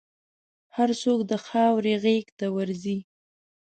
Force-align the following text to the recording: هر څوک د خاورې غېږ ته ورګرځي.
هر 0.75 0.89
څوک 1.01 1.19
د 1.31 1.33
خاورې 1.45 1.93
غېږ 2.03 2.25
ته 2.39 2.45
ورګرځي. 2.55 2.97